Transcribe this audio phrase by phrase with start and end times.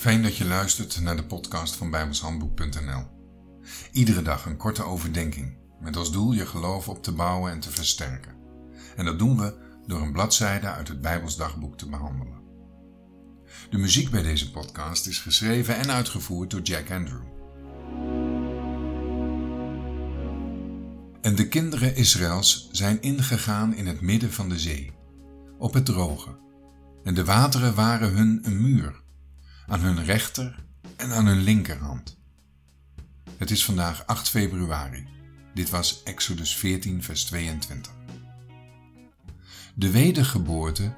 [0.00, 3.06] Fijn dat je luistert naar de podcast van bijbelshandboek.nl.
[3.92, 7.70] Iedere dag een korte overdenking met als doel je geloof op te bouwen en te
[7.70, 8.34] versterken.
[8.96, 9.54] En dat doen we
[9.86, 12.40] door een bladzijde uit het Bijbelsdagboek te behandelen.
[13.70, 17.22] De muziek bij deze podcast is geschreven en uitgevoerd door Jack Andrew.
[21.20, 24.92] En de kinderen Israëls zijn ingegaan in het midden van de zee,
[25.58, 26.38] op het droge.
[27.04, 28.99] En de wateren waren hun een muur,
[29.70, 30.64] aan hun rechter
[30.96, 32.18] en aan hun linkerhand.
[33.36, 35.06] Het is vandaag 8 februari.
[35.54, 37.92] Dit was Exodus 14, vers 22.
[39.74, 40.94] De wedergeboorte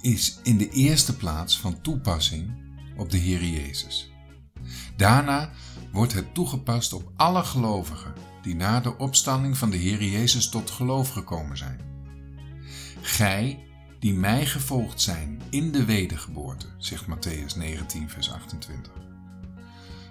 [0.00, 2.50] is in de eerste plaats van toepassing
[2.96, 4.12] op de Heer Jezus.
[4.96, 5.50] Daarna
[5.92, 10.70] wordt het toegepast op alle gelovigen die na de opstanding van de Heer Jezus tot
[10.70, 11.80] geloof gekomen zijn.
[13.00, 13.66] Gij,
[14.02, 18.92] die mij gevolgd zijn in de wedergeboorte, zegt Matthäus 19, vers 28.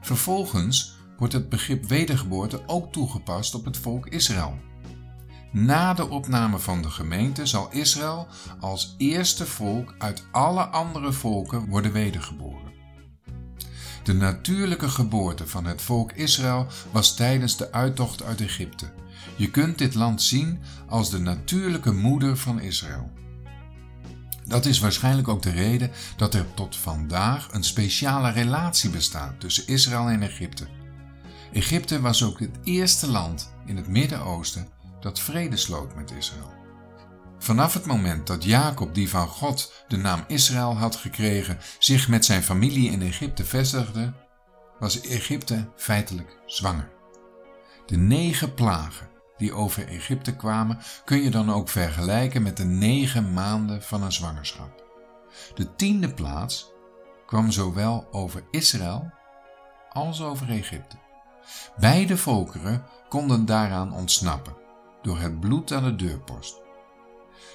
[0.00, 4.58] Vervolgens wordt het begrip wedergeboorte ook toegepast op het volk Israël.
[5.52, 8.26] Na de opname van de gemeente zal Israël
[8.60, 12.72] als eerste volk uit alle andere volken worden wedergeboren.
[14.02, 18.92] De natuurlijke geboorte van het volk Israël was tijdens de uittocht uit Egypte.
[19.36, 23.18] Je kunt dit land zien als de natuurlijke moeder van Israël.
[24.50, 29.66] Dat is waarschijnlijk ook de reden dat er tot vandaag een speciale relatie bestaat tussen
[29.66, 30.66] Israël en Egypte.
[31.52, 34.68] Egypte was ook het eerste land in het Midden-Oosten
[35.00, 36.52] dat vrede sloot met Israël.
[37.38, 42.24] Vanaf het moment dat Jacob, die van God de naam Israël had gekregen, zich met
[42.24, 44.12] zijn familie in Egypte vestigde,
[44.78, 46.90] was Egypte feitelijk zwanger.
[47.86, 49.08] De negen plagen
[49.40, 54.12] die over Egypte kwamen, kun je dan ook vergelijken met de negen maanden van een
[54.12, 54.84] zwangerschap.
[55.54, 56.72] De tiende plaats
[57.26, 59.10] kwam zowel over Israël
[59.92, 60.96] als over Egypte.
[61.78, 64.56] Beide volkeren konden daaraan ontsnappen
[65.02, 66.60] door het bloed aan de deurpost.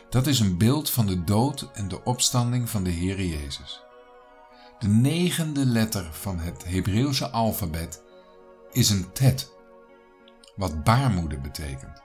[0.09, 3.83] Dat is een beeld van de dood en de opstanding van de Heere Jezus.
[4.79, 8.03] De negende letter van het Hebreeuwse alfabet
[8.71, 9.54] is een tet,
[10.55, 12.01] wat baarmoeder betekent.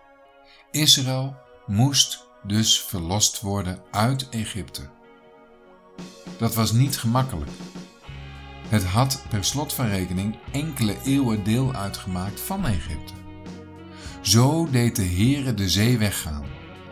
[0.71, 4.83] Israël moest dus verlost worden uit Egypte.
[6.39, 7.51] Dat was niet gemakkelijk.
[8.69, 13.13] Het had per slot van rekening enkele eeuwen deel uitgemaakt van Egypte.
[14.21, 16.45] Zo deed de Heere de zee weggaan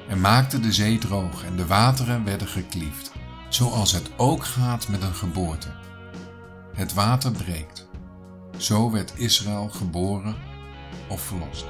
[0.09, 3.13] en maakte de zee droog en de wateren werden gekliefd,
[3.49, 5.69] zoals het ook gaat met een geboorte.
[6.75, 7.89] Het water breekt.
[8.57, 10.37] Zo werd Israël geboren
[11.11, 11.67] of verlost.